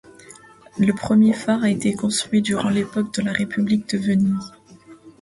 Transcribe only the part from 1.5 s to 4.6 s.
a été construit durant l'époque de la République de Venise.